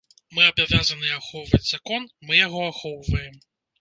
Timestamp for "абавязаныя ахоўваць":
0.51-1.61